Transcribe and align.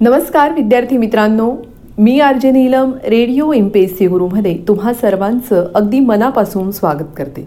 नमस्कार 0.00 0.52
विद्यार्थी 0.52 0.96
मित्रांनो. 0.96 1.50
मी 1.98 2.18
RJ 2.20 2.50
Neelam 2.50 2.90
radio 3.04 3.52
M 3.52 3.68
P 3.68 3.80
S 3.80 3.96
C 3.98 4.06
गुरुमध्ये 4.06 4.56
तुम्हा 4.68 4.92
सर्वांचं 4.94 5.66
अगदी 5.74 6.00
मनापासून 6.00 6.70
स्वागत 6.70 7.08
करते. 7.16 7.46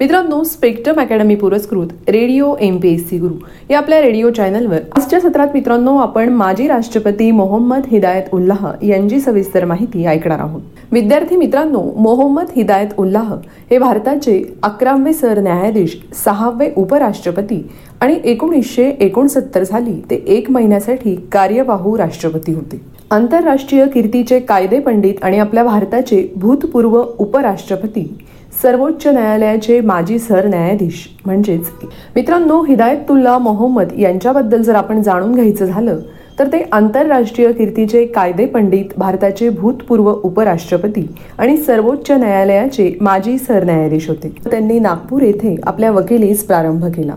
मित्रांनो 0.00 0.42
स्पेक्ट्रम 0.44 1.00
अकॅडमी 1.00 1.34
पुरस्कृत 1.34 2.10
radio 2.10 2.54
M 2.60 2.76
P 2.76 2.92
S 2.94 3.08
C 3.08 3.18
Guru. 3.18 3.34
या 3.70 3.78
आपल्या 3.78 4.00
रेडिओ 4.02 4.30
चॅनलवर 4.30 4.78
आजच्या 4.96 5.20
सत्रात 5.20 5.48
मित्रांनो 5.54 5.96
आपण 5.96 6.28
माजी 6.28 6.68
राष्ट्रपती 6.68 7.30
मोहम्मद 7.30 7.86
हिदायत 7.90 8.34
उल्लाह 8.34 8.66
यांची 8.82 9.20
सविस्तर 9.20 9.64
माहिती 9.64 10.04
ऐकणार 10.06 10.38
आहोत. 10.38 10.60
विद्यार्थी 10.92 11.36
मित्रांनो 11.36 11.82
मोहम्मद 11.96 12.46
हिदायत 12.56 12.98
उल्लाह 12.98 13.34
हे 13.70 13.78
भारताचे 13.78 14.42
अकरावे 14.62 15.12
सरन्यायाधीश 15.12 15.96
सहावे 16.24 16.70
उपराष्ट्रपती 16.76 17.62
आणि 18.00 18.16
एकोणीसशे 18.24 18.88
एकोणसत्तर 19.00 19.64
साली 19.64 20.00
ते 20.10 20.22
एक 20.26 20.50
महिन्यासाठी 20.50 21.14
कार्यवाहू 21.32 21.96
राष्ट्रपती 21.98 22.54
होते. 22.54 22.80
आंतरराष्ट्रीय 23.10 23.86
कीर्तीचे 23.86 24.38
कायदे 24.40 24.78
पंडित 24.80 25.14
आणि 25.22 25.38
आपल्या 25.38 25.64
भारताचे 25.64 26.32
भूतपूर्व 26.36 27.02
उपराष्ट्रपती 27.18 28.18
सर्वोच्च 28.52 29.06
न्यायालयाचे 29.06 29.80
माजी 29.80 30.18
सरन्यायाधीश 30.18 31.08
म्हणजेच 31.26 31.68
मित्रांनो 32.16 32.62
हिदायतुल्ला 32.62 33.38
मोहम्मद 33.38 33.92
यांच्याबद्दल 33.98 34.62
जर 34.62 34.74
आपण 34.74 35.02
जाणून 35.02 35.34
घ्यायचं 35.34 35.64
झालं 35.64 35.98
तर 36.38 36.46
ते 36.46 36.62
आंतरराष्ट्रीय 36.72 37.52
कीर्तीचे 37.52 38.06
कायदे 38.06 38.46
पंडित 38.46 38.84
भारताचे 38.96 39.48
भूतपूर्व 39.48 40.12
उपराष्ट्रपती 40.22 41.06
आणि 41.38 41.56
सर्वोच्च 41.56 42.10
न्यायालयाचे 42.10 42.92
माजी 43.00 43.38
सरन्यायाधीश 43.38 44.08
होते. 44.08 44.34
त्यांनी 44.50 44.78
नागपूर 44.78 45.22
येथे 45.22 45.56
आपल्या 45.62 45.90
वकिलीस 45.90 46.46
प्रारंभ 46.46 46.84
केला. 46.84 47.14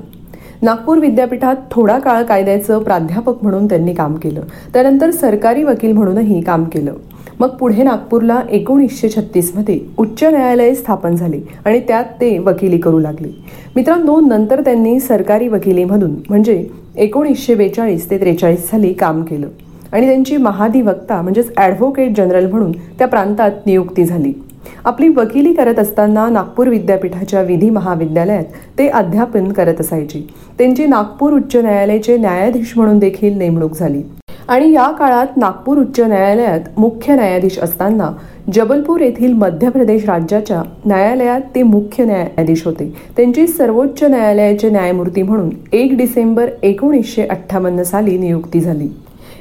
नागपूर 0.65 0.97
विद्यापीठात 0.97 1.55
थोडा 1.71 1.97
काळ 1.99 2.23
कायद्याचं 2.23 2.83
प्राध्यापक 2.83 3.43
म्हणून 3.43 3.65
त्यांनी 3.65 3.93
काम 3.93 4.15
केलं. 4.15 4.41
त्यानंतर 4.73 5.11
सरकारी 5.11 5.63
वकील 5.63 5.91
म्हणूनही 5.91 6.41
काम 6.41 6.63
केलं. 6.63 6.93
मग 7.39 7.47
पुढे 7.49 7.83
नागपूरला 7.83 8.39
एकोणीसशे 8.49 9.09
छत्तीसमध्ये 9.09 9.79
उच्च 9.97 10.23
न्यायालय 10.23 10.73
स्थापन 10.73 11.15
झाले 11.15 11.39
आणि 11.65 11.79
त्यात 11.79 12.05
ते 12.21 12.37
वकिली 12.39 12.77
करू 12.77 12.99
लागले. 12.99 13.27
मित्रांनो 13.75 14.19
नंतर 14.19 14.61
त्यांनी 14.61 14.99
सरकारी 14.99 15.47
वकिलीमधून 15.47 16.15
म्हणजे 16.29 16.65
एकोणीसशे 16.97 17.55
बेचाळीस 17.55 18.09
ते 18.09 18.19
त्रेचाळीस 18.19 18.69
साली 18.69 18.93
काम 18.93 19.21
केलं. 19.23 19.47
आणि 19.91 20.07
त्यांची 20.07 20.37
महाधिवक्ता 20.37 21.21
म्हणजेच 21.21 21.51
ॲडव्होकेट 21.57 22.17
जनरल 22.17 22.49
म्हणून 22.51 22.71
त्या 22.71 23.07
प्रांतात 23.07 23.51
नियुक्ती 23.65 24.05
झाली. 24.05 24.33
आपली 24.85 25.07
वकिली 25.07 25.53
करत 25.53 25.79
असताना 25.79 26.29
नागपूर 26.29 26.67
विद्यापीठाच्या 26.67 27.41
विधी 27.41 27.69
महाविद्यालयात 27.69 28.43
ते 28.77 28.87
अध्यापन 28.87 29.51
करत 29.51 29.81
असायचे. 29.81 30.27
त्यांची 30.57 30.85
नागपूर 30.85 31.33
उच्च 31.33 31.55
न्यायालयाचे 31.55 32.17
न्यायाधीश 32.17 32.73
म्हणून 32.75 32.99
देखील 32.99 33.37
नेमणूक 33.37 33.73
झाली. 33.73 34.01
आणि 34.47 34.71
या 34.71 34.91
काळात 34.91 35.37
नागपूर 35.37 35.77
उच्च 35.77 35.99
न्यायालयात 35.99 36.59
मुख्य 36.77 37.15
न्यायाधीश 37.15 37.59
असताना 37.59 38.09
जबलपूर 38.53 39.01
येथील 39.01 39.33
मध्य 39.33 39.69
प्रदेश 39.69 40.05
राज्याच्या 40.05 40.61
न्यायालयात 40.85 41.41
ते 41.55 41.63
मुख्य 41.63 42.05
न्यायाधीश 42.05 42.65
होते. 42.65 42.93
त्यांची 43.17 43.47
सर्वोच्च 43.47 44.03
न्यायालयाचे 44.03 44.69
न्यायमूर्ती 44.69 45.21
म्हणून 45.21 45.49
एक 45.73 45.97
डिसेंबर 45.97 46.49
एकोणीसशे 46.63 47.23
अठ्ठावन्न 47.23 47.83
साली 47.83 48.17
नियुक्ती 48.17 48.59
झाली. 48.59 48.87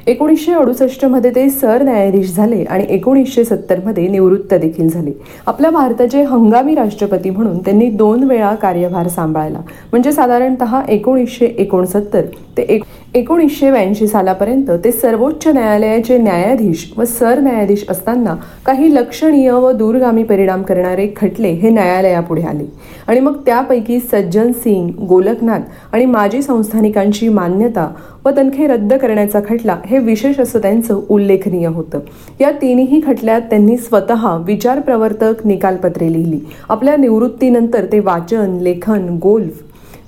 एकोणीसशे 0.07 0.51
अडुसष्टमध्ये 0.51 1.29
ते 1.35 1.49
सरन्यायाधीश 1.49 2.35
झाले 2.35 2.63
आणि 2.63 2.85
एकोणीसशे 2.89 3.43
सत्तरमध्ये 3.45 4.07
निवृत्त 4.07 4.53
देखील 4.53 4.89
झाले. 4.89 5.11
आपल्या 5.45 5.69
भारताचे 5.71 6.23
हंगामी 6.23 6.75
राष्ट्रपती 6.75 7.29
म्हणून 7.29 7.57
त्यांनी 7.59 7.89
दोन 7.89 8.23
वेळा 8.23 8.53
कार्यभार 8.55 9.07
सांभाळला. 9.07 9.59
म्हणजे 9.91 10.11
साधारणतः 10.11 10.79
एकोणीसशे 10.89 11.45
एकोणसत्तर 11.45 12.21
ते 12.57 12.61
एक 12.61 12.83
एकोणीसशे 13.15 13.71
ब्याऐंशी 13.71 14.07
सालापर्यंत 14.07 14.71
ते 14.83 14.91
सर्वोच्च 14.91 15.47
न्यायालयाचे 15.47 16.17
न्यायाधीश 16.17 16.93
व 16.97 17.03
सरन्यायाधीश 17.03 17.85
असताना 17.89 18.35
काही 18.65 18.95
लक्षणीय 18.95 19.51
व 19.51 19.71
दूरगामी 19.71 20.23
परिणाम 20.23 20.63
करणारे 20.63 21.07
खटले 21.15 21.47
हे 21.47 21.69
न्यायालयापुढे 21.69 22.41
आले. 22.41 22.63
आणि 23.07 23.19
मग 23.19 23.35
त्यापैकी 23.45 23.99
सज्जन 23.99 24.51
सिंग 24.51 24.89
गोलकनाथ 25.05 25.59
आणि 25.91 26.05
माजी 26.05 26.41
संस्थानिकांची 26.41 27.29
मान्यता 27.29 27.93
व 28.25 28.29
तनखे 28.37 28.67
रद्द 28.67 28.93
करण्याचा 28.93 29.39
खटला 29.49 29.77
हे 29.85 29.97
विशेष 29.97 30.39
असं 30.39 30.59
त्यांचं 30.59 31.01
उल्लेखनीय 31.09 31.67
होतं. 31.67 31.99
या 32.41 32.51
तिन्ही 32.51 33.01
खटल्यात 33.07 33.41
त्यांनी 33.41 33.77
स्वतः 33.77 34.37
विचार 34.37 34.79
प्रवर्तक 34.79 35.45
निकालपत्रे 35.45 36.13
लिहिली. 36.13 36.39
आपल्या 36.69 36.95
निवृत्तीनंतर 36.95 37.85
ते 37.91 37.99
वाचन 37.99 38.57
लेखन 38.61 39.17
गोल्फ 39.23 39.61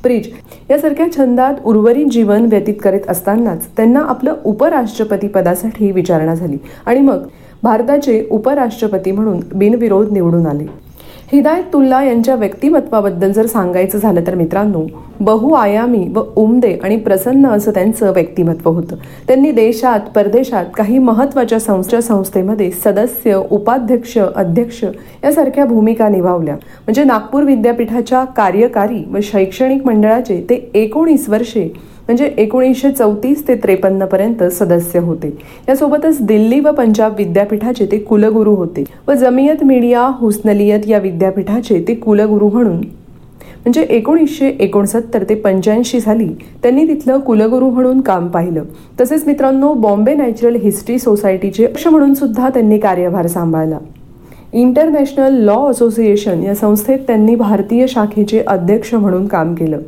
ब्रिज. 0.03 0.29
यासारख्या 0.69 1.05
छंदात 1.17 1.53
उर्वरित 1.65 2.05
जीवन 2.05 2.45
व्यतीत 2.45 2.73
करीत 2.83 3.09
असतानाच 3.09 3.67
त्यांना 3.67 3.99
आपलं 3.99 4.35
उपराष्ट्रपती 4.43 5.27
पदासाठी 5.27 5.91
विचारणा 5.91 6.35
झाली. 6.35 6.57
आणि 6.85 6.99
मग 6.99 7.27
भारताचे 7.63 8.27
उपराष्ट्रपती 8.31 9.11
म्हणून 9.11 9.39
बिनविरोध 9.55 10.11
निवडून 10.11 10.47
आले. 10.47 10.86
हिदायतुल्ला 11.31 12.03
यांच्या 12.03 12.35
व्यक्तिमत्वाबद्दल 12.35 13.31
जर 13.31 13.45
सांगायचं 13.45 13.97
झालं 13.97 14.21
तर 14.27 14.35
मित्रांनो 14.35 14.85
बहुआयामी 15.19 16.05
व 16.15 16.21
उमदे 16.35 16.71
आणि 16.83 16.95
प्रसन्न 16.95 17.47
असं 17.47 17.71
त्यांचं 17.71 18.11
व्यक्तिमत्व 18.13 18.69
होतं. 18.69 18.95
त्यांनी 19.27 19.51
देशात 19.51 20.07
परदेशात 20.15 20.65
काही 20.75 20.97
महत्त्वाच्या 20.97 21.59
संस्था 21.59 21.99
संस्थेमध्ये 22.01 22.69
सदस्य 22.71 23.41
उपाध्यक्ष 23.51 24.17
अध्यक्ष 24.17 24.83
यासारख्या 25.23 25.65
भूमिका 25.65 26.09
निभावल्या. 26.09 26.55
म्हणजे 26.55 27.03
नागपूर 27.03 27.43
विद्यापीठाच्या 27.43 28.23
कार्यकारी 28.37 29.03
व 29.11 29.19
शैक्षणिक 29.23 29.85
मंडळाचे 29.85 30.41
ते 30.49 30.69
एकोणीस 30.73 31.29
वर्षे 31.29 31.71
म्हणजे 32.07 32.25
एकोणीसशे 32.37 32.91
चौतीस 32.91 33.47
ते 33.47 33.55
त्रेपन्नपर्यंत 33.55 34.43
सदस्य 34.43 34.99
होते. 34.99 35.29
यासोबतच 35.69 36.21
दिल्ली 36.21 36.59
व 36.59 36.71
पंजाब 36.71 37.15
विद्यापीठाचे 37.17 37.85
ते 37.85 37.97
कुलगुरू 37.99 38.53
होते 38.55 38.83
व 39.07 39.13
जमियत 39.13 39.63
मीडिया 39.63 40.01
हुसनलियत 40.19 40.87
या 40.87 40.99
विद्यापीठाचे 40.99 41.83
ते 41.87 41.95
कुलगुरू 41.95 42.49
म्हणून. 42.49 42.77
म्हणजे 43.63 43.81
एकोणीसशे 43.89 44.49
एकोणसत्तर 44.59 45.23
ते 45.29 45.35
पंच्याऐंशी 45.35 45.99
साली 45.99 46.27
त्यांनी 46.63 46.87
तिथलं 46.87 47.19
कुलगुरू 47.19 47.69
म्हणून 47.69 48.01
काम 48.01 48.27
पाहिलं. 48.27 48.63
तसेच 49.01 49.27
मित्रांनो 49.27 49.73
बॉम्बे 49.73 50.13
नॅचरल 50.13 50.55
हिस्ट्री 50.55 50.99
सोसायटीचे 50.99 51.65
अक्ष 51.65 51.87
म्हणून 51.87 52.13
सुद्धा 52.13 52.49
त्यांनी 52.49 52.79
कार्यभार 52.79 53.27
सांभाळला. 53.27 53.77
इंटरनॅशनल 54.53 55.33
लॉ 55.33 55.69
असोसिएशन 55.69 56.43
या 56.43 56.55
संस्थेत 56.55 56.99
त्यांनी 57.07 57.35
भारतीय 57.35 57.87
शाखेचे 57.87 58.43
अध्यक्ष 58.47 58.93
म्हणून 58.93 59.27
काम 59.27 59.55
केलं. 59.55 59.79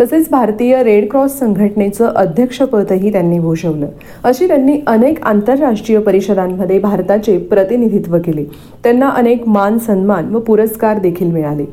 तसेच 0.00 0.28
भारतीय 0.30 0.82
रेड 0.82 1.10
क्रॉस 1.10 1.38
संघटनेचं 1.38 2.04
अध्यक्षपदही 2.06 3.12
त्यांनी 3.12 3.38
भूषवलं. 3.38 3.86
अशी 4.24 4.46
त्यांनी 4.46 4.80
अनेक 4.86 5.22
आंतरराष्ट्रीय 5.22 5.98
परिषदांमध्ये 5.98 6.78
भारताचे 6.78 7.38
प्रतिनिधित्व 7.38 8.18
केले. 8.18 8.44
त्यांना 8.84 9.08
अनेक 9.08 9.48
मान 9.48 9.78
सन्मान 9.78 10.34
व 10.34 10.38
पुरस्कार 10.38 10.98
देखील 10.98 11.32
मिळाले. 11.32 11.64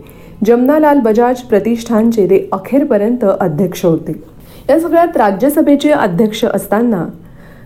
जमनालाल 0.45 0.99
बजाज 0.99 1.41
प्रतिष्ठानचे 1.41 2.25
ते 2.25 2.49
अखेरपर्यंत 2.51 3.25
अध्यक्ष 3.39 3.85
होते. 3.85 4.23
या 4.69 4.79
सगळ्यात 4.79 5.17
राज्यसभेचे 5.17 5.91
अध्यक्ष 5.91 6.45
असताना 6.45 7.05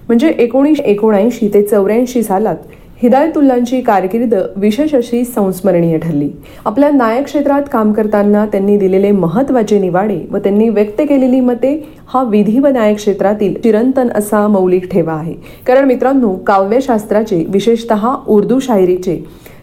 म्हणजे 0.07 0.28
एकोणीसशे 0.28 0.84
एकोणऐंशी 0.84 1.51
ते 1.53 1.61
चौऱ्याऐंशी 1.61 2.23
सालात 2.23 2.55
हिदायतुल्लांची 3.03 3.81
कारकीर्द 3.81 4.34
विशेष 4.56 4.94
अशी 4.96 5.24
संस्मरणीय 5.25 5.97
ठरली. 5.97 6.30
आपल्या 6.66 6.90
नायक 6.90 7.25
क्षेत्रात 7.25 7.62
काम 7.72 7.91
करताना 7.94 8.46
त्यांनी 8.46 8.78
दिलेले 8.78 9.12
महत्त्वाचे 9.12 9.80
निवाडे 9.80 10.19
व 10.31 10.38
त्यांनी 10.38 10.69
व्यक्त 10.69 11.02
केलेली 11.02 11.40
मते 11.40 11.90
हा 12.08 12.24
विधी 12.24 12.59
व 12.59 12.68
न्याय 12.68 12.94
क्षेत्रातील 12.94 13.62
चिरंतन 13.62 14.09
असा 14.16 14.47
मौलिक 14.47 14.91
ठेवा 14.91 15.14
आहे. 15.14 15.34
कारण 15.68 15.86
मित्रांनो 15.86 16.36
काव्यशास्त्राचे 16.36 17.46
विशेषतः 17.50 18.08
उर्दू 18.28 18.59
शायरीचे 18.59 19.20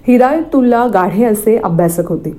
हिदायतुल्ला 0.08 0.86
गाढे 0.86 1.24
असे 1.24 1.56
अभ्यासक 1.56 2.08
होते. 2.08 2.36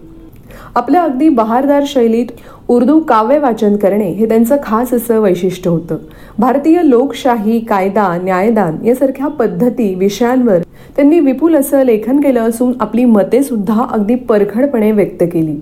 आपल्या 0.76 1.02
अगदी 1.02 1.30
बहारदार 1.30 1.84
शैलीत 1.86 2.26
उर्दू 2.68 3.00
काव्य 3.00 3.40
वाचन 3.40 3.76
करणे 3.76 4.10
हे 4.12 4.28
त्यांचं 4.28 4.58
खास 4.64 4.94
असं 4.94 5.20
वैशिष्ट्य 5.20 5.70
होतं. 5.70 5.98
भारतीय 6.40 6.82
लोकशाही 6.84 7.60
कायदा 7.60 8.18
न्यायदान 8.24 8.86
यासारख्या 8.86 9.28
पद्धती 9.28 9.96
विषयांवर 9.96 10.58
त्यांनी 10.96 11.20
विपुल 11.20 11.56
असं 11.56 11.84
लेखन 11.84 12.20
केलं 12.20 12.40
असून 12.40 12.74
आपली 12.80 13.06
मते 13.06 13.42
सुद्धा 13.44 13.86
अगदी 13.92 14.16
परखडपणे 14.16 14.92
व्यक्त 14.92 15.24
केली. 15.24 15.56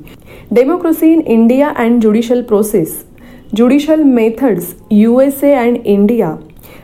Democracy 0.51 1.11
in 1.13 1.21
India 1.27 1.69
and 1.69 2.01
judicial 2.01 2.41
process 2.41 2.95
judicial 3.55 4.03
methods 4.03 4.73
U 4.91 5.19
S 5.19 5.43
A 5.43 5.51
and 5.53 5.77
India 5.85 6.35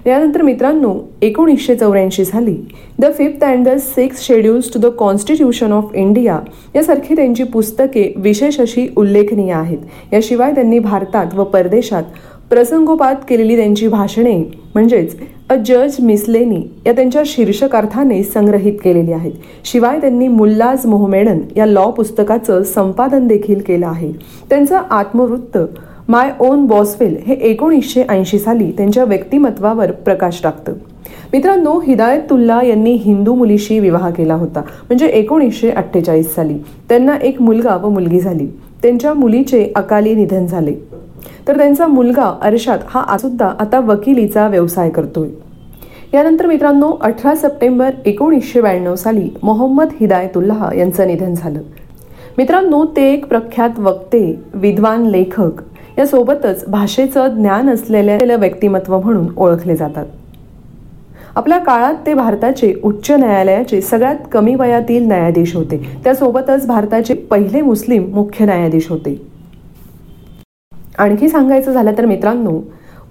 यानंतर 0.06 0.42
मित्रांनो 0.42 0.94
एकोणीसशे 1.22 1.76
चौऱ्याऐंशी 1.76 2.26
साली 2.26 2.56
the 3.00 3.06
fifth 3.18 3.44
and 3.44 3.68
the 3.68 3.76
six 3.78 4.22
schedules 4.22 4.74
to 4.74 4.80
the 4.80 4.86
constitution 4.86 5.72
of 5.72 5.92
India 5.96 6.40
यासारखी 6.76 7.16
त्यांची 7.16 7.44
पुस्तके 7.44 8.14
विशेष 8.18 8.60
अशी 8.60 8.88
उल्लेखनीय 8.98 9.54
आहेत. 9.54 9.78
याशिवाय 10.14 10.52
त्यांनी 10.52 10.80
भारतात 10.80 11.34
व 11.36 11.44
परदेशात 11.44 12.04
प्रसंगोपात 12.50 13.16
केलेली 13.30 13.56
त्यांची 13.56 13.88
भाषणे 13.88 14.38
म्हणजेच 14.74 15.16
अ 15.50 15.56
जज 15.56 15.96
मिसलेनी 16.00 16.62
या 16.86 16.92
त्यांच्या 16.92 17.22
शीर्षकार्थाने 17.26 18.24
संग्रहित 18.24 18.74
केलेली 18.84 19.12
आहेत. 19.12 19.32
शिवाय 19.66 20.00
त्यांनी 20.02 20.28
मुल्लाज 20.28 20.86
मोहमेडन 20.86 21.40
या 21.56 21.66
लॉ 21.66 21.90
पुस्तकाचं 21.90 22.64
संपादन 22.64 23.28
देखील 23.28 23.62
केलं 23.68 23.88
आहे. 23.88 24.12
त्यांचं 24.50 24.82
आत्मवृत्त 24.90 25.58
माय 26.08 26.32
ओन 26.40 26.66
बॉसवेल 26.66 27.16
हे 27.28 27.34
एकोणीसशे 27.34 28.04
ऐंशी 28.10 28.40
साली 28.40 28.72
त्यांच्या 28.72 29.04
व्यक्तिमत्वावर 29.04 29.92
प्रकाश 29.92 30.42
टाकतं. 30.44 30.74
मित्रांनो 31.34 31.80
हिदायतुल्ला 31.80 32.62
यांनी 32.64 32.92
हिंदू 32.92 33.36
मुलीशी 33.36 33.80
विवाह 33.80 34.10
केला 34.10 34.36
होता 34.36 34.60
म्हणजे 34.60 35.08
एकोणीसशे 35.08 35.70
अठ्ठेचाळीस 35.70 36.36
साली. 36.36 36.58
त्यांना 36.90 37.18
एक 37.24 37.42
मुलगा 37.42 37.76
व 37.76 37.90
मुलगी 37.90 38.20
झाली. 38.20 38.48
त्यांच्या 38.82 39.14
मुलीचे 39.14 39.72
अकाली 39.76 40.16
निधन 40.16 40.46
झाले. 40.46 40.76
तर 41.48 41.58
त्यांचा 41.58 41.88
मुलगा 41.88 42.34
अर्शाद 42.42 42.80
हा 42.88 43.18
सुद्धा 43.18 43.48
आता 43.60 43.80
वकिलीचा 43.80 44.48
व्यवसाय 44.48 44.90
करतोय. 44.90 45.28
यानंतर 46.14 46.46
मित्रांनो 46.46 46.92
अठरा 47.02 47.36
सप्टेंबर 47.36 47.92
एकोणीसशे 48.06 48.62
ब्याण्णव 48.62 48.96
साली 48.96 49.30
मोहम्मद 49.44 49.88
हिदायतुल्लाह 50.00 50.70
यांचं 50.78 51.08
निधन 51.08 51.34
झालं. 51.34 51.60
मित्रांनो 52.38 52.86
ते 52.86 53.14
एक 53.14 53.28
प्रख्यात 53.28 53.80
वक्ते 53.80 54.40
विद्वान 54.54 55.06
लेखक 55.06 55.62
यासोबतच 55.98 56.66
भाषेचं 56.68 57.28
ज्ञान 57.28 57.70
असलेल्या 57.70 58.36
व्यक्तिमत्व 58.36 59.00
म्हणून 59.00 59.28
ओळखले 59.38 59.76
जातात. 59.76 60.06
आपल्या 61.36 61.58
काळात 61.58 61.94
ते 62.06 62.14
भारताचे 62.14 62.74
उच्च 62.84 63.12
न्यायालयाचे 63.12 63.82
सगळ्यात 63.82 64.16
कमी 64.32 64.56
वयातील 64.56 65.08
न्यायाधीश 65.08 65.56
होते. 65.56 65.78
त्यासोबतच 66.04 66.68
भारताचे 66.68 67.14
पहिले 67.14 67.62
मुस्लिम 67.62 68.14
मुख्य 68.14 68.46
न्यायाधीश 68.46 68.90
होते. 68.90 69.35
आणखी 70.98 71.30
सांगायचं 71.30 71.72
झालं 71.72 71.94
तर 71.98 72.06
मित्रांनो 72.06 72.60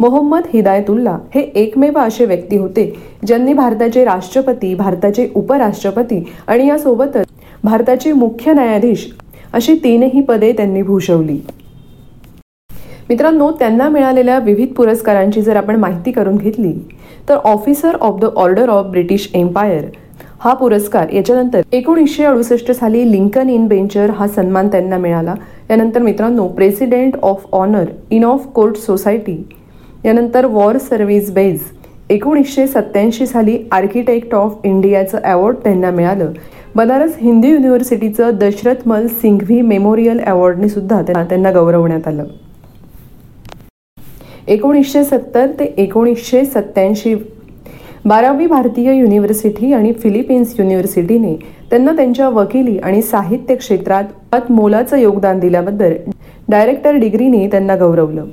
मोहम्मद 0.00 0.42
हिदायतुल्ला 0.52 1.18
हे 1.34 1.40
एकमेव 1.54 1.98
असे 1.98 2.24
व्यक्ती 2.24 2.56
होते 2.56 2.92
ज्यांनी 3.26 3.52
भारताचे 3.52 4.04
राष्ट्रपती 4.04 4.74
भारताचे 4.74 5.28
उपराष्ट्रपती 5.34 6.22
आणि 6.46 6.68
यासोबतच 6.68 7.26
भारताचे 7.64 8.12
मुख्य 8.12 8.52
न्यायाधीश 8.52 9.06
अशी 9.52 9.74
तीनही 9.74 10.20
पदे 10.20 10.52
त्यांनी 10.52 10.82
भूषवली. 10.82 11.38
मित्रांनो 13.08 13.50
त्यांना 13.50 13.88
मिळालेल्या 13.88 14.38
विविध 14.38 14.72
पुरस्कारांची 14.72 15.42
जर 15.42 15.56
आपण 15.56 15.76
माहिती 15.76 16.12
करून 16.12 16.36
घेतली 16.36 16.72
तर 17.28 17.34
officer 17.34 17.96
of 18.00 18.20
the 18.20 18.24
order 18.24 18.68
of 18.68 18.86
British 18.86 19.30
empire 19.34 19.84
हा 20.44 20.52
पुरस्कार 20.54 21.08
याच्यानंतर 21.12 21.60
एकोणीसशे 21.72 22.24
अडुसष्ट 22.24 22.70
साली 22.70 23.10
लिंकन 23.10 23.50
इन 23.50 23.66
बेंचर 23.66 24.10
हा 24.10 24.26
सन्मान 24.28 24.68
त्यांना 24.68 24.96
मिळाला. 24.98 25.34
यानंतर 25.70 26.02
मित्रांनो 26.02 26.46
president 26.48 27.16
of 27.22 27.46
honour 27.52 27.84
inn 28.10 28.24
of 28.24 28.46
court 28.46 28.76
society 28.76 29.36
यानंतर 30.04 30.46
वॉर 30.46 30.78
सर्व्हिस 30.78 31.30
बेज 31.30 31.60
एकोणीसशे 32.10 32.66
सत्याऐंशी 32.66 33.26
साली 33.26 33.58
आर्किटेक्ट 33.72 34.34
ऑफ 34.34 34.60
इंडियाचं 34.64 35.18
अवॉर्ड 35.18 35.56
त्यांना 35.56 35.90
मिळालं. 35.90 36.32
बनारस 36.76 37.16
हिंदी 37.18 37.48
युनिव्हर्सिटीचं 37.48 38.36
दशरथमल 38.40 39.06
सिंघवी 39.06 39.60
मेमोरियल 39.62 40.20
अवॉर्डने 40.20 40.68
सुद्धा 40.68 41.02
त्यांना 41.02 41.52
गौरवण्यात 41.52 42.08
आलं. 42.08 42.24
एकोणीसशे 44.46 45.04
सत्तर 45.04 45.46
ते 45.60 45.74
एकोणीसशे 45.76 46.44
सत्याऐंशी 46.44 47.14
बारावी 48.06 48.46
भारतीय 48.46 48.92
युनिव्हर्सिटी 48.92 49.72
आणि 49.72 49.92
फिलिपिन्स 49.92 50.54
युनिव्हर्सिटीने 50.58 51.34
त्यांना 51.70 51.92
त्यांच्या 51.92 52.28
वकिली 52.28 52.76
आणि 52.78 53.00
साहित्य 53.02 53.54
क्षेत्रात 53.54 54.50
मोलाचं 54.50 54.96
योगदान 54.96 55.38
दिल्याबद्दल 55.40 55.92
डायरेक्टर 56.48 56.96
डिग्रीने 56.96 57.46
त्यांना 57.50 57.76
गौरवलं. 57.76 58.24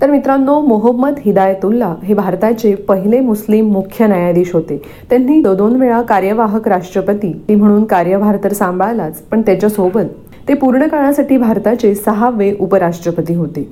तर 0.00 0.10
मित्रांनो 0.10 0.60
मोहम्मद 0.60 1.14
हिदायतुल्ला 1.24 1.94
हे 2.04 2.14
भारताचे 2.14 2.74
पहिले 2.88 3.20
मुस्लिम 3.20 3.72
मुख्य 3.72 4.06
न्यायाधीश 4.06 4.52
होते. 4.54 4.80
त्यांनी 5.10 5.40
दोन 5.42 5.76
वेळा 5.76 6.00
कार्यवाहक 6.02 6.68
राष्ट्रपती 6.68 7.32
म्हणून 7.50 7.84
कार्यभार 7.84 8.36
तर 8.44 8.52
सांभाळलाच 8.52 9.20
पण 9.22 9.42
त्याच्यासोबत 9.42 10.14
ते 10.48 10.54
पूर्ण 10.54 10.86
काळासाठी 10.86 11.36
भारताचे 11.36 11.94
सहावे 11.94 12.52
उपराष्ट्रपती 12.60 13.34
होते. 13.34 13.68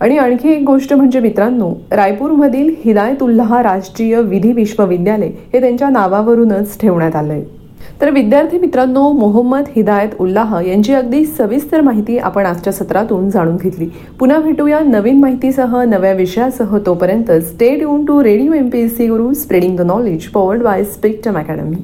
आणि 0.00 0.16
आणखी 0.18 0.52
एक 0.52 0.62
गोष्ट 0.64 0.92
म्हणजे 0.94 1.20
मित्रांनो 1.20 1.70
रायपूरमधील 1.90 2.74
हिदायतुल्लाह 2.84 3.60
राष्ट्रीय 3.62 4.20
विधी 4.20 4.52
विश्वविद्यालय 4.52 5.30
हे 5.52 5.60
त्यांच्या 5.60 5.88
नावावरूनच 5.88 6.78
ठेवण्यात 6.80 7.16
आलंय. 7.16 7.42
तर 8.00 8.10
विद्यार्थी 8.10 8.58
मित्रांनो 8.58 9.10
मोहम्मद 9.12 9.64
हिदायत 9.76 10.08
उल्लाह 10.20 10.58
यांची 10.66 10.94
अगदी 10.94 11.24
सविस्तर 11.24 11.80
माहिती 11.80 12.18
आपण 12.18 12.46
आजच्या 12.46 12.72
सत्रातून 12.72 13.28
जाणून 13.30 13.56
घेतली. 13.56 13.88
पुन्हा 14.18 14.38
भेटूया 14.38 14.80
नवीन 14.80 15.20
माहितीसह 15.20 15.82
नव्या 15.84 16.12
विषयासह. 16.12 16.76
तोपर्यंत 16.86 17.32
stay 17.32 17.82
युन 17.82 18.04
to 18.04 18.22
radio 18.24 18.52
MPSC 18.52 19.08
Guru 19.08 19.32
spreading 19.34 19.76
the 19.76 19.80
knowledge 19.80 20.26
powered 20.26 20.62
by 20.62 20.84
spectrum 20.84 21.38
academy 21.38 21.76